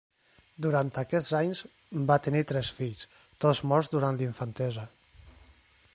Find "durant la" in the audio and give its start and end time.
3.97-4.29